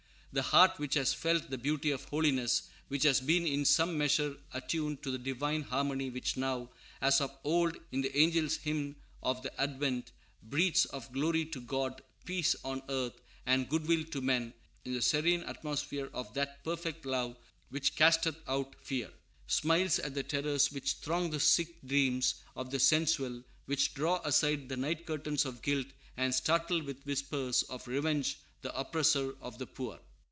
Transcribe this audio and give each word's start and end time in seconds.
The 0.33 0.43
heart 0.43 0.79
which 0.79 0.93
has 0.93 1.13
felt 1.13 1.49
the 1.49 1.57
"beauty 1.57 1.91
of 1.91 2.05
holiness," 2.05 2.69
which 2.87 3.03
has 3.03 3.19
been 3.19 3.45
in 3.45 3.65
some 3.65 3.97
measure 3.97 4.37
attuned 4.53 5.03
to 5.03 5.11
the 5.11 5.17
divine 5.17 5.63
harmony 5.63 6.09
which 6.09 6.37
now, 6.37 6.69
as 7.01 7.19
of 7.19 7.37
old 7.43 7.75
in 7.91 7.99
the 7.99 8.17
angel 8.17 8.47
hymn 8.47 8.95
of 9.21 9.43
the 9.43 9.51
Advent, 9.59 10.13
breathes 10.41 10.85
of 10.85 11.11
"glory 11.11 11.43
to 11.47 11.59
God, 11.59 12.01
peace 12.23 12.55
on 12.63 12.81
earth, 12.87 13.19
and 13.45 13.67
good 13.67 13.89
will 13.89 14.05
to 14.05 14.21
men," 14.21 14.53
in 14.85 14.93
the 14.93 15.01
serene 15.01 15.41
atmosphere 15.43 16.09
of 16.13 16.33
that 16.33 16.63
"perfect 16.63 17.05
love 17.05 17.35
which 17.67 17.97
casteth 17.97 18.37
out 18.47 18.73
fear," 18.81 19.11
smiles 19.47 19.99
at 19.99 20.13
the 20.15 20.23
terrors 20.23 20.71
which 20.71 20.93
throng 20.93 21.29
the 21.31 21.41
sick 21.41 21.81
dreams 21.85 22.35
of 22.55 22.71
the 22.71 22.79
sensual, 22.79 23.43
which 23.65 23.93
draw 23.93 24.21
aside 24.23 24.69
the 24.69 24.75
nightcurtains 24.77 25.43
of 25.45 25.61
guilt, 25.61 25.87
and 26.15 26.33
startle 26.33 26.81
with 26.83 27.03
whispers 27.03 27.63
of 27.63 27.85
revenge 27.85 28.37
the 28.61 28.73
oppressor 28.79 29.35
of 29.41 29.57
the 29.57 29.67
poor. 29.67 29.99